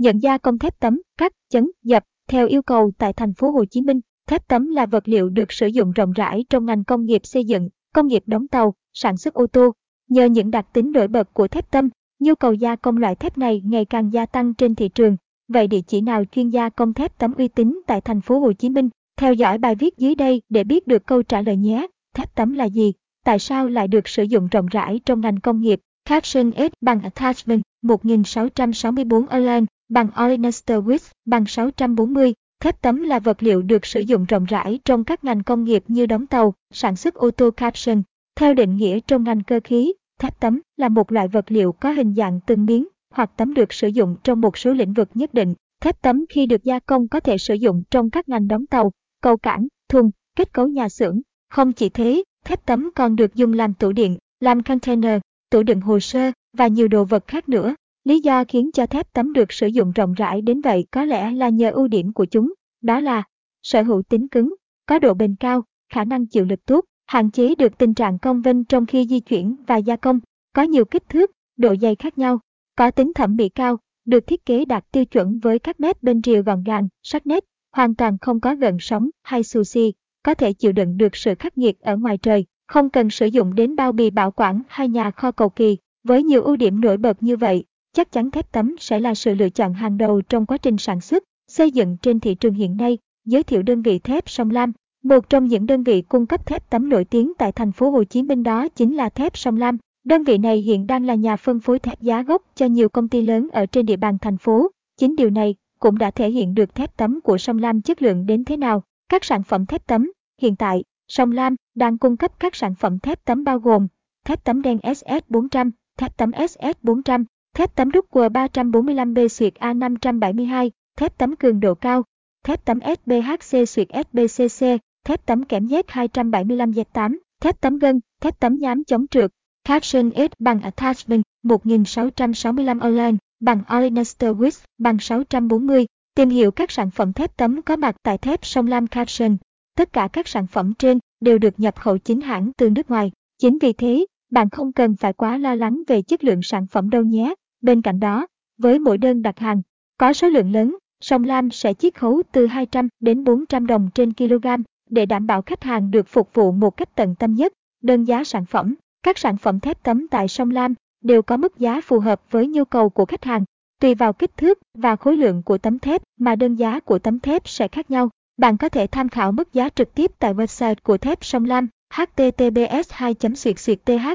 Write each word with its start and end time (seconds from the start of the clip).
nhận 0.00 0.18
gia 0.18 0.38
công 0.38 0.58
thép 0.58 0.80
tấm, 0.80 1.00
cắt, 1.18 1.32
chấn, 1.50 1.70
dập 1.82 2.04
theo 2.28 2.46
yêu 2.46 2.62
cầu 2.62 2.90
tại 2.98 3.12
thành 3.12 3.34
phố 3.34 3.50
Hồ 3.50 3.64
Chí 3.64 3.82
Minh. 3.82 4.00
Thép 4.26 4.48
tấm 4.48 4.66
là 4.66 4.86
vật 4.86 5.08
liệu 5.08 5.28
được 5.30 5.52
sử 5.52 5.66
dụng 5.66 5.92
rộng 5.92 6.12
rãi 6.12 6.44
trong 6.50 6.66
ngành 6.66 6.84
công 6.84 7.04
nghiệp 7.04 7.26
xây 7.26 7.44
dựng, 7.44 7.68
công 7.94 8.06
nghiệp 8.06 8.22
đóng 8.26 8.48
tàu, 8.48 8.74
sản 8.92 9.16
xuất 9.16 9.34
ô 9.34 9.46
tô. 9.46 9.70
Nhờ 10.08 10.24
những 10.24 10.50
đặc 10.50 10.66
tính 10.72 10.92
nổi 10.92 11.08
bật 11.08 11.34
của 11.34 11.48
thép 11.48 11.70
tấm, 11.70 11.88
nhu 12.18 12.34
cầu 12.34 12.52
gia 12.52 12.76
công 12.76 12.96
loại 12.96 13.14
thép 13.14 13.38
này 13.38 13.62
ngày 13.64 13.84
càng 13.84 14.12
gia 14.12 14.26
tăng 14.26 14.54
trên 14.54 14.74
thị 14.74 14.88
trường. 14.88 15.16
Vậy 15.48 15.66
địa 15.66 15.80
chỉ 15.80 16.00
nào 16.00 16.24
chuyên 16.32 16.48
gia 16.48 16.68
công 16.68 16.94
thép 16.94 17.18
tấm 17.18 17.34
uy 17.34 17.48
tín 17.48 17.80
tại 17.86 18.00
thành 18.00 18.20
phố 18.20 18.40
Hồ 18.40 18.52
Chí 18.52 18.70
Minh? 18.70 18.88
Theo 19.16 19.34
dõi 19.34 19.58
bài 19.58 19.74
viết 19.74 19.98
dưới 19.98 20.14
đây 20.14 20.42
để 20.48 20.64
biết 20.64 20.86
được 20.86 21.06
câu 21.06 21.22
trả 21.22 21.40
lời 21.42 21.56
nhé. 21.56 21.86
Thép 22.14 22.34
tấm 22.34 22.52
là 22.54 22.64
gì? 22.64 22.92
Tại 23.24 23.38
sao 23.38 23.68
lại 23.68 23.88
được 23.88 24.08
sử 24.08 24.22
dụng 24.22 24.48
rộng 24.48 24.66
rãi 24.66 25.00
trong 25.06 25.20
ngành 25.20 25.40
công 25.40 25.60
nghiệp? 25.60 25.80
Caption 26.04 26.52
S 26.56 26.72
bằng 26.80 27.00
Attachment 27.02 27.62
1664 27.82 29.26
Align 29.26 29.64
bằng 29.90 30.08
Olenester 30.24 30.78
Wix, 30.78 30.98
bằng 31.24 31.44
640. 31.46 32.34
Thép 32.60 32.82
tấm 32.82 33.02
là 33.02 33.18
vật 33.18 33.42
liệu 33.42 33.62
được 33.62 33.86
sử 33.86 34.00
dụng 34.00 34.24
rộng 34.24 34.44
rãi 34.44 34.78
trong 34.84 35.04
các 35.04 35.24
ngành 35.24 35.42
công 35.42 35.64
nghiệp 35.64 35.84
như 35.88 36.06
đóng 36.06 36.26
tàu, 36.26 36.54
sản 36.72 36.96
xuất 36.96 37.14
ô 37.14 37.30
tô 37.30 37.50
caption. 37.50 38.02
Theo 38.36 38.54
định 38.54 38.76
nghĩa 38.76 39.00
trong 39.00 39.24
ngành 39.24 39.42
cơ 39.42 39.60
khí, 39.64 39.92
thép 40.18 40.40
tấm 40.40 40.60
là 40.76 40.88
một 40.88 41.12
loại 41.12 41.28
vật 41.28 41.44
liệu 41.52 41.72
có 41.72 41.90
hình 41.92 42.14
dạng 42.14 42.40
từng 42.46 42.66
miếng 42.66 42.88
hoặc 43.14 43.30
tấm 43.36 43.54
được 43.54 43.72
sử 43.72 43.88
dụng 43.88 44.16
trong 44.24 44.40
một 44.40 44.58
số 44.58 44.72
lĩnh 44.72 44.92
vực 44.92 45.08
nhất 45.14 45.34
định. 45.34 45.54
Thép 45.82 46.02
tấm 46.02 46.24
khi 46.28 46.46
được 46.46 46.64
gia 46.64 46.78
công 46.78 47.08
có 47.08 47.20
thể 47.20 47.38
sử 47.38 47.54
dụng 47.54 47.82
trong 47.90 48.10
các 48.10 48.28
ngành 48.28 48.48
đóng 48.48 48.66
tàu, 48.66 48.92
cầu 49.22 49.36
cảng, 49.36 49.66
thùng, 49.88 50.10
kết 50.36 50.52
cấu 50.52 50.68
nhà 50.68 50.88
xưởng. 50.88 51.20
Không 51.50 51.72
chỉ 51.72 51.88
thế, 51.88 52.22
thép 52.44 52.66
tấm 52.66 52.90
còn 52.94 53.16
được 53.16 53.34
dùng 53.34 53.52
làm 53.52 53.74
tủ 53.74 53.92
điện, 53.92 54.16
làm 54.40 54.62
container, 54.62 55.20
tủ 55.50 55.62
đựng 55.62 55.80
hồ 55.80 56.00
sơ 56.00 56.30
và 56.56 56.66
nhiều 56.66 56.88
đồ 56.88 57.04
vật 57.04 57.24
khác 57.26 57.48
nữa. 57.48 57.74
Lý 58.04 58.20
do 58.20 58.44
khiến 58.48 58.70
cho 58.72 58.86
thép 58.86 59.12
tấm 59.12 59.32
được 59.32 59.52
sử 59.52 59.66
dụng 59.66 59.92
rộng 59.92 60.12
rãi 60.14 60.42
đến 60.42 60.60
vậy 60.60 60.86
có 60.90 61.04
lẽ 61.04 61.30
là 61.32 61.48
nhờ 61.48 61.70
ưu 61.70 61.88
điểm 61.88 62.12
của 62.12 62.24
chúng, 62.24 62.54
đó 62.82 63.00
là 63.00 63.22
sở 63.62 63.82
hữu 63.82 64.02
tính 64.02 64.28
cứng, 64.28 64.54
có 64.86 64.98
độ 64.98 65.14
bền 65.14 65.34
cao, 65.40 65.62
khả 65.92 66.04
năng 66.04 66.26
chịu 66.26 66.44
lực 66.44 66.64
tốt, 66.66 66.84
hạn 67.06 67.30
chế 67.30 67.54
được 67.54 67.78
tình 67.78 67.94
trạng 67.94 68.18
cong 68.18 68.42
vênh 68.42 68.64
trong 68.64 68.86
khi 68.86 69.06
di 69.10 69.20
chuyển 69.20 69.56
và 69.66 69.76
gia 69.76 69.96
công, 69.96 70.20
có 70.52 70.62
nhiều 70.62 70.84
kích 70.84 71.08
thước, 71.08 71.30
độ 71.56 71.74
dày 71.82 71.94
khác 71.94 72.18
nhau, 72.18 72.38
có 72.76 72.90
tính 72.90 73.12
thẩm 73.14 73.36
mỹ 73.36 73.48
cao, 73.48 73.76
được 74.04 74.26
thiết 74.26 74.46
kế 74.46 74.64
đạt 74.64 74.92
tiêu 74.92 75.04
chuẩn 75.04 75.38
với 75.38 75.58
các 75.58 75.80
mép 75.80 76.02
bên 76.02 76.20
rìa 76.24 76.42
gọn 76.42 76.64
gàng, 76.64 76.88
sắc 77.02 77.26
nét, 77.26 77.44
hoàn 77.72 77.94
toàn 77.94 78.18
không 78.20 78.40
có 78.40 78.54
gần 78.54 78.76
sóng 78.80 79.10
hay 79.22 79.42
xì, 79.42 79.92
có 80.22 80.34
thể 80.34 80.52
chịu 80.52 80.72
đựng 80.72 80.96
được 80.96 81.16
sự 81.16 81.34
khắc 81.38 81.58
nghiệt 81.58 81.80
ở 81.80 81.96
ngoài 81.96 82.18
trời, 82.18 82.44
không 82.66 82.90
cần 82.90 83.10
sử 83.10 83.26
dụng 83.26 83.54
đến 83.54 83.76
bao 83.76 83.92
bì 83.92 84.10
bảo 84.10 84.30
quản 84.30 84.62
hay 84.68 84.88
nhà 84.88 85.10
kho 85.10 85.30
cầu 85.30 85.48
kỳ. 85.48 85.76
Với 86.04 86.22
nhiều 86.22 86.42
ưu 86.42 86.56
điểm 86.56 86.80
nổi 86.80 86.96
bật 86.96 87.22
như 87.22 87.36
vậy, 87.36 87.64
chắc 87.92 88.12
chắn 88.12 88.30
thép 88.30 88.52
tấm 88.52 88.76
sẽ 88.78 89.00
là 89.00 89.14
sự 89.14 89.34
lựa 89.34 89.48
chọn 89.48 89.74
hàng 89.74 89.98
đầu 89.98 90.20
trong 90.22 90.46
quá 90.46 90.56
trình 90.56 90.78
sản 90.78 91.00
xuất, 91.00 91.22
xây 91.48 91.70
dựng 91.70 91.96
trên 92.02 92.20
thị 92.20 92.34
trường 92.34 92.54
hiện 92.54 92.76
nay, 92.76 92.98
giới 93.24 93.42
thiệu 93.42 93.62
đơn 93.62 93.82
vị 93.82 93.98
thép 93.98 94.28
Sông 94.30 94.50
Lam. 94.50 94.72
Một 95.02 95.28
trong 95.30 95.44
những 95.44 95.66
đơn 95.66 95.82
vị 95.82 96.02
cung 96.08 96.26
cấp 96.26 96.46
thép 96.46 96.70
tấm 96.70 96.88
nổi 96.88 97.04
tiếng 97.04 97.32
tại 97.38 97.52
thành 97.52 97.72
phố 97.72 97.90
Hồ 97.90 98.04
Chí 98.04 98.22
Minh 98.22 98.42
đó 98.42 98.68
chính 98.68 98.96
là 98.96 99.08
thép 99.08 99.36
Sông 99.38 99.56
Lam. 99.56 99.78
Đơn 100.04 100.24
vị 100.24 100.38
này 100.38 100.58
hiện 100.58 100.86
đang 100.86 101.06
là 101.06 101.14
nhà 101.14 101.36
phân 101.36 101.60
phối 101.60 101.78
thép 101.78 102.00
giá 102.00 102.22
gốc 102.22 102.42
cho 102.54 102.66
nhiều 102.66 102.88
công 102.88 103.08
ty 103.08 103.22
lớn 103.22 103.48
ở 103.52 103.66
trên 103.66 103.86
địa 103.86 103.96
bàn 103.96 104.18
thành 104.20 104.38
phố. 104.38 104.70
Chính 104.96 105.16
điều 105.16 105.30
này 105.30 105.54
cũng 105.78 105.98
đã 105.98 106.10
thể 106.10 106.30
hiện 106.30 106.54
được 106.54 106.74
thép 106.74 106.96
tấm 106.96 107.20
của 107.20 107.38
Sông 107.38 107.58
Lam 107.58 107.80
chất 107.82 108.02
lượng 108.02 108.26
đến 108.26 108.44
thế 108.44 108.56
nào. 108.56 108.82
Các 109.08 109.24
sản 109.24 109.42
phẩm 109.42 109.66
thép 109.66 109.86
tấm 109.86 110.10
hiện 110.42 110.56
tại, 110.56 110.84
Sông 111.08 111.32
Lam 111.32 111.56
đang 111.74 111.98
cung 111.98 112.16
cấp 112.16 112.40
các 112.40 112.54
sản 112.54 112.74
phẩm 112.74 112.98
thép 112.98 113.24
tấm 113.24 113.44
bao 113.44 113.58
gồm 113.60 113.86
thép 114.24 114.44
tấm 114.44 114.62
đen 114.62 114.76
SS400, 114.82 115.70
thép 115.98 116.16
tấm 116.16 116.30
SS400, 116.30 117.24
Thép 117.60 117.74
tấm 117.74 117.90
đúc 117.90 118.06
quờ 118.10 118.28
345B 118.28 119.28
suyệt 119.28 119.54
A572, 119.58 120.70
thép 120.98 121.18
tấm 121.18 121.36
cường 121.36 121.60
độ 121.60 121.74
cao, 121.74 122.02
thép 122.44 122.64
tấm 122.64 122.78
SBHC 123.04 123.68
suyệt 123.68 123.88
SBCC, 124.12 124.66
thép 125.06 125.26
tấm 125.26 125.44
kẽm 125.44 125.66
Z275Z8, 125.66 127.16
thép 127.42 127.60
tấm 127.60 127.78
gân, 127.78 128.00
thép 128.22 128.40
tấm 128.40 128.54
nhám 128.58 128.84
chống 128.84 129.06
trượt, 129.06 129.30
Caption 129.64 130.10
S 130.16 130.32
bằng 130.38 130.60
Attachment 130.62 131.24
1665 131.42 132.78
Online, 132.78 133.16
bằng 133.40 133.60
Olinaster 133.76 134.36
Width 134.36 134.64
bằng 134.78 134.98
640. 134.98 135.86
Tìm 136.14 136.28
hiểu 136.28 136.50
các 136.50 136.70
sản 136.70 136.90
phẩm 136.90 137.12
thép 137.12 137.36
tấm 137.36 137.62
có 137.62 137.76
mặt 137.76 137.96
tại 138.02 138.18
thép 138.18 138.44
sông 138.44 138.66
Lam 138.66 138.86
Caption. 138.86 139.36
Tất 139.76 139.92
cả 139.92 140.08
các 140.12 140.28
sản 140.28 140.46
phẩm 140.46 140.72
trên 140.78 140.98
đều 141.20 141.38
được 141.38 141.60
nhập 141.60 141.76
khẩu 141.80 141.98
chính 141.98 142.20
hãng 142.20 142.52
từ 142.56 142.70
nước 142.70 142.90
ngoài. 142.90 143.12
Chính 143.38 143.58
vì 143.58 143.72
thế, 143.72 144.06
bạn 144.30 144.50
không 144.50 144.72
cần 144.72 144.96
phải 144.96 145.12
quá 145.12 145.36
lo 145.38 145.54
lắng 145.54 145.82
về 145.86 146.02
chất 146.02 146.24
lượng 146.24 146.42
sản 146.42 146.66
phẩm 146.66 146.90
đâu 146.90 147.02
nhé. 147.02 147.34
Bên 147.62 147.82
cạnh 147.82 148.00
đó, 148.00 148.26
với 148.58 148.78
mỗi 148.78 148.98
đơn 148.98 149.22
đặt 149.22 149.38
hàng, 149.38 149.62
có 149.98 150.12
số 150.12 150.28
lượng 150.28 150.52
lớn, 150.52 150.76
Sông 151.00 151.24
Lam 151.24 151.50
sẽ 151.50 151.74
chiết 151.74 151.98
khấu 151.98 152.22
từ 152.32 152.46
200 152.46 152.88
đến 153.00 153.24
400 153.24 153.66
đồng 153.66 153.88
trên 153.94 154.12
kg 154.12 154.46
để 154.90 155.06
đảm 155.06 155.26
bảo 155.26 155.42
khách 155.42 155.62
hàng 155.62 155.90
được 155.90 156.08
phục 156.08 156.34
vụ 156.34 156.52
một 156.52 156.76
cách 156.76 156.96
tận 156.96 157.14
tâm 157.14 157.34
nhất. 157.34 157.52
Đơn 157.82 158.04
giá 158.04 158.24
sản 158.24 158.46
phẩm, 158.46 158.74
các 159.02 159.18
sản 159.18 159.36
phẩm 159.36 159.60
thép 159.60 159.82
tấm 159.82 160.08
tại 160.08 160.28
Sông 160.28 160.50
Lam 160.50 160.74
đều 161.00 161.22
có 161.22 161.36
mức 161.36 161.58
giá 161.58 161.80
phù 161.80 162.00
hợp 162.00 162.22
với 162.30 162.46
nhu 162.46 162.64
cầu 162.64 162.88
của 162.90 163.04
khách 163.04 163.24
hàng. 163.24 163.44
Tùy 163.80 163.94
vào 163.94 164.12
kích 164.12 164.36
thước 164.36 164.58
và 164.74 164.96
khối 164.96 165.16
lượng 165.16 165.42
của 165.42 165.58
tấm 165.58 165.78
thép 165.78 166.02
mà 166.16 166.36
đơn 166.36 166.54
giá 166.54 166.80
của 166.80 166.98
tấm 166.98 167.20
thép 167.20 167.48
sẽ 167.48 167.68
khác 167.68 167.90
nhau. 167.90 168.08
Bạn 168.36 168.56
có 168.56 168.68
thể 168.68 168.86
tham 168.86 169.08
khảo 169.08 169.32
mức 169.32 169.52
giá 169.52 169.68
trực 169.68 169.94
tiếp 169.94 170.10
tại 170.18 170.34
website 170.34 170.74
của 170.82 170.98
thép 170.98 171.24
Sông 171.24 171.44
Lam 171.44 171.68
https 171.94 172.90
2 172.90 173.14
thebsonglam 173.14 174.14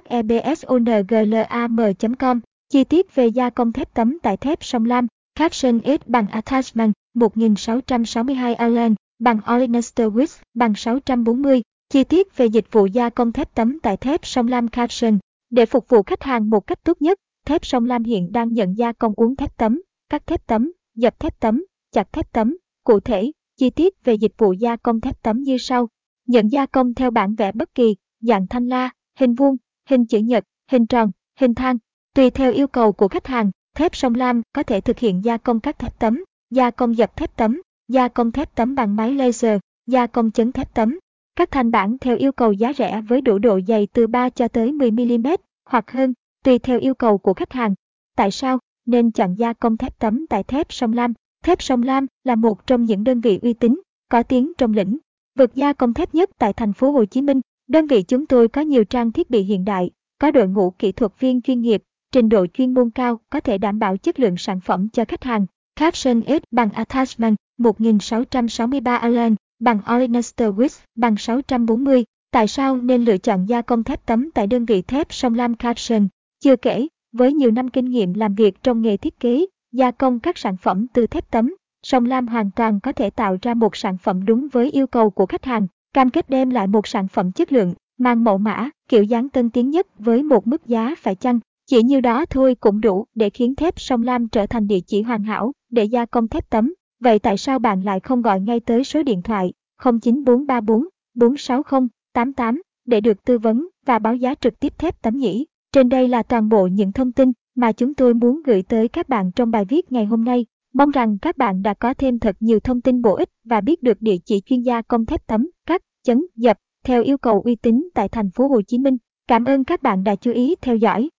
com 2.19 2.39
Chi 2.75 2.83
tiết 2.83 3.15
về 3.15 3.27
gia 3.27 3.49
công 3.49 3.71
thép 3.73 3.93
tấm 3.93 4.17
tại 4.23 4.37
thép 4.37 4.63
sông 4.63 4.85
Lam, 4.85 5.07
Caption 5.35 5.79
S 5.85 6.07
bằng 6.07 6.27
Attachment 6.27 6.93
1662 7.13 8.55
Allen 8.55 8.95
bằng 9.19 9.39
Olenester 9.55 10.07
Wix 10.13 10.41
bằng 10.53 10.73
640. 10.75 11.61
Chi 11.89 12.03
tiết 12.03 12.37
về 12.37 12.45
dịch 12.45 12.65
vụ 12.71 12.85
gia 12.85 13.09
công 13.09 13.31
thép 13.31 13.55
tấm 13.55 13.79
tại 13.83 13.97
thép 13.97 14.25
sông 14.25 14.47
Lam 14.47 14.67
Caption. 14.67 15.19
Để 15.49 15.65
phục 15.65 15.89
vụ 15.89 16.03
khách 16.03 16.23
hàng 16.23 16.49
một 16.49 16.59
cách 16.67 16.83
tốt 16.83 17.01
nhất, 17.01 17.17
thép 17.45 17.65
sông 17.65 17.85
Lam 17.85 18.03
hiện 18.03 18.31
đang 18.31 18.53
nhận 18.53 18.77
gia 18.77 18.91
công 18.91 19.13
uống 19.17 19.35
thép 19.35 19.57
tấm, 19.57 19.81
cắt 20.09 20.27
thép 20.27 20.47
tấm, 20.47 20.71
dập 20.95 21.19
thép 21.19 21.39
tấm, 21.39 21.65
chặt 21.91 22.13
thép 22.13 22.31
tấm. 22.33 22.57
Cụ 22.83 22.99
thể, 22.99 23.31
chi 23.57 23.69
tiết 23.69 23.93
về 24.03 24.13
dịch 24.13 24.33
vụ 24.37 24.53
gia 24.53 24.75
công 24.75 25.01
thép 25.01 25.21
tấm 25.23 25.43
như 25.43 25.57
sau. 25.57 25.87
Nhận 26.27 26.47
gia 26.51 26.65
công 26.65 26.93
theo 26.93 27.11
bản 27.11 27.35
vẽ 27.35 27.51
bất 27.51 27.75
kỳ, 27.75 27.95
dạng 28.19 28.47
thanh 28.47 28.67
la, 28.67 28.89
hình 29.19 29.35
vuông, 29.35 29.55
hình 29.89 30.05
chữ 30.05 30.19
nhật, 30.19 30.43
hình 30.71 30.85
tròn, 30.87 31.11
hình 31.39 31.53
thang, 31.55 31.77
Tùy 32.15 32.29
theo 32.29 32.51
yêu 32.53 32.67
cầu 32.67 32.91
của 32.91 33.07
khách 33.07 33.27
hàng, 33.27 33.51
thép 33.77 33.95
sông 33.95 34.15
lam 34.15 34.41
có 34.53 34.63
thể 34.63 34.81
thực 34.81 34.99
hiện 34.99 35.23
gia 35.23 35.37
công 35.37 35.59
các 35.59 35.79
thép 35.79 35.99
tấm, 35.99 36.23
gia 36.49 36.71
công 36.71 36.97
dập 36.97 37.15
thép 37.15 37.35
tấm, 37.35 37.61
gia 37.87 38.07
công 38.07 38.31
thép 38.31 38.55
tấm 38.55 38.75
bằng 38.75 38.95
máy 38.95 39.13
laser, 39.15 39.59
gia 39.87 40.07
công 40.07 40.31
chấn 40.31 40.51
thép 40.51 40.73
tấm. 40.73 40.99
Các 41.35 41.51
thanh 41.51 41.71
bản 41.71 41.97
theo 41.97 42.17
yêu 42.17 42.31
cầu 42.31 42.51
giá 42.51 42.73
rẻ 42.73 43.01
với 43.07 43.21
đủ 43.21 43.37
độ 43.37 43.59
dày 43.67 43.87
từ 43.93 44.07
3 44.07 44.29
cho 44.29 44.47
tới 44.47 44.71
10 44.71 44.91
mm 44.91 45.27
hoặc 45.65 45.91
hơn, 45.91 46.13
tùy 46.43 46.59
theo 46.59 46.79
yêu 46.79 46.93
cầu 46.93 47.17
của 47.17 47.33
khách 47.33 47.51
hàng. 47.53 47.75
Tại 48.15 48.31
sao 48.31 48.57
nên 48.85 49.11
chọn 49.11 49.35
gia 49.35 49.53
công 49.53 49.77
thép 49.77 49.99
tấm 49.99 50.27
tại 50.29 50.43
thép 50.43 50.73
sông 50.73 50.93
Lam? 50.93 51.13
Thép 51.43 51.61
sông 51.61 51.83
Lam 51.83 52.05
là 52.23 52.35
một 52.35 52.67
trong 52.67 52.83
những 52.83 53.03
đơn 53.03 53.21
vị 53.21 53.39
uy 53.41 53.53
tín, 53.53 53.81
có 54.09 54.23
tiếng 54.23 54.51
trong 54.57 54.73
lĩnh 54.73 54.97
vực 55.35 55.55
gia 55.55 55.73
công 55.73 55.93
thép 55.93 56.15
nhất 56.15 56.29
tại 56.39 56.53
thành 56.53 56.73
phố 56.73 56.91
Hồ 56.91 57.05
Chí 57.05 57.21
Minh. 57.21 57.41
Đơn 57.67 57.87
vị 57.87 58.01
chúng 58.01 58.25
tôi 58.25 58.47
có 58.47 58.61
nhiều 58.61 58.85
trang 58.85 59.11
thiết 59.11 59.29
bị 59.29 59.41
hiện 59.41 59.65
đại, 59.65 59.89
có 60.19 60.31
đội 60.31 60.47
ngũ 60.47 60.73
kỹ 60.79 60.91
thuật 60.91 61.11
viên 61.19 61.41
chuyên 61.41 61.61
nghiệp, 61.61 61.83
trình 62.11 62.29
độ 62.29 62.45
chuyên 62.53 62.73
môn 62.73 62.89
cao 62.89 63.19
có 63.29 63.39
thể 63.39 63.57
đảm 63.57 63.79
bảo 63.79 63.97
chất 63.97 64.19
lượng 64.19 64.37
sản 64.37 64.59
phẩm 64.61 64.87
cho 64.93 65.05
khách 65.05 65.23
hàng. 65.23 65.45
Caption 65.75 66.21
S 66.27 66.43
bằng 66.51 66.69
Attachment 66.71 67.35
1663 67.57 68.95
Allen 68.95 69.35
bằng 69.59 69.79
Olenester 69.95 70.49
Wix 70.49 70.79
bằng 70.95 71.17
640. 71.17 72.03
Tại 72.31 72.47
sao 72.47 72.77
nên 72.77 73.05
lựa 73.05 73.17
chọn 73.17 73.49
gia 73.49 73.61
công 73.61 73.83
thép 73.83 74.05
tấm 74.05 74.31
tại 74.33 74.47
đơn 74.47 74.65
vị 74.65 74.81
thép 74.81 75.13
Sông 75.13 75.33
Lam 75.33 75.55
Caption? 75.55 76.07
Chưa 76.39 76.55
kể, 76.55 76.87
với 77.11 77.33
nhiều 77.33 77.51
năm 77.51 77.69
kinh 77.69 77.85
nghiệm 77.85 78.13
làm 78.13 78.35
việc 78.35 78.63
trong 78.63 78.81
nghề 78.81 78.97
thiết 78.97 79.19
kế, 79.19 79.45
gia 79.71 79.91
công 79.91 80.19
các 80.19 80.37
sản 80.37 80.57
phẩm 80.57 80.87
từ 80.93 81.07
thép 81.07 81.31
tấm, 81.31 81.55
Sông 81.83 82.05
Lam 82.05 82.27
hoàn 82.27 82.49
toàn 82.55 82.79
có 82.79 82.91
thể 82.91 83.09
tạo 83.09 83.37
ra 83.41 83.53
một 83.53 83.75
sản 83.75 83.97
phẩm 83.97 84.25
đúng 84.25 84.47
với 84.51 84.71
yêu 84.71 84.87
cầu 84.87 85.09
của 85.09 85.25
khách 85.25 85.45
hàng, 85.45 85.67
cam 85.93 86.09
kết 86.09 86.29
đem 86.29 86.49
lại 86.49 86.67
một 86.67 86.87
sản 86.87 87.07
phẩm 87.07 87.31
chất 87.31 87.51
lượng, 87.53 87.73
mang 87.97 88.23
mẫu 88.23 88.37
mã, 88.37 88.69
kiểu 88.89 89.03
dáng 89.03 89.29
tân 89.29 89.49
tiến 89.49 89.69
nhất 89.69 89.87
với 89.99 90.23
một 90.23 90.47
mức 90.47 90.65
giá 90.67 90.95
phải 90.97 91.15
chăng. 91.15 91.39
Chỉ 91.67 91.83
như 91.83 92.01
đó 92.01 92.25
thôi 92.25 92.55
cũng 92.55 92.81
đủ 92.81 93.05
để 93.15 93.29
khiến 93.29 93.55
thép 93.55 93.79
sông 93.79 94.01
Lam 94.03 94.27
trở 94.27 94.45
thành 94.47 94.67
địa 94.67 94.79
chỉ 94.79 95.01
hoàn 95.01 95.23
hảo 95.23 95.51
để 95.69 95.83
gia 95.83 96.05
công 96.05 96.27
thép 96.27 96.49
tấm. 96.49 96.73
Vậy 96.99 97.19
tại 97.19 97.37
sao 97.37 97.59
bạn 97.59 97.81
lại 97.83 97.99
không 97.99 98.21
gọi 98.21 98.41
ngay 98.41 98.59
tới 98.59 98.83
số 98.83 99.03
điện 99.03 99.21
thoại 99.21 99.53
09434 100.01 100.87
460 101.15 102.51
để 102.85 103.01
được 103.01 103.25
tư 103.25 103.37
vấn 103.37 103.67
và 103.85 103.99
báo 103.99 104.15
giá 104.15 104.35
trực 104.35 104.59
tiếp 104.59 104.73
thép 104.79 105.01
tấm 105.01 105.17
nhỉ? 105.17 105.45
Trên 105.73 105.89
đây 105.89 106.07
là 106.07 106.23
toàn 106.23 106.49
bộ 106.49 106.67
những 106.67 106.91
thông 106.91 107.11
tin 107.11 107.31
mà 107.55 107.71
chúng 107.71 107.93
tôi 107.93 108.13
muốn 108.13 108.41
gửi 108.45 108.61
tới 108.63 108.87
các 108.87 109.09
bạn 109.09 109.31
trong 109.35 109.51
bài 109.51 109.65
viết 109.65 109.91
ngày 109.91 110.05
hôm 110.05 110.25
nay. 110.25 110.45
Mong 110.73 110.91
rằng 110.91 111.17
các 111.21 111.37
bạn 111.37 111.61
đã 111.63 111.73
có 111.73 111.93
thêm 111.93 112.19
thật 112.19 112.35
nhiều 112.39 112.59
thông 112.59 112.81
tin 112.81 113.01
bổ 113.01 113.15
ích 113.15 113.29
và 113.43 113.61
biết 113.61 113.83
được 113.83 114.01
địa 114.01 114.17
chỉ 114.25 114.41
chuyên 114.45 114.61
gia 114.61 114.81
công 114.81 115.05
thép 115.05 115.27
tấm 115.27 115.47
cắt 115.65 115.81
chấn 116.03 116.23
dập 116.35 116.57
theo 116.83 117.03
yêu 117.03 117.17
cầu 117.17 117.41
uy 117.45 117.55
tín 117.55 117.83
tại 117.93 118.09
thành 118.09 118.31
phố 118.31 118.47
Hồ 118.47 118.61
Chí 118.61 118.77
Minh. 118.79 118.97
Cảm 119.27 119.45
ơn 119.45 119.63
các 119.63 119.81
bạn 119.83 120.03
đã 120.03 120.15
chú 120.15 120.31
ý 120.31 120.55
theo 120.61 120.75
dõi. 120.75 121.09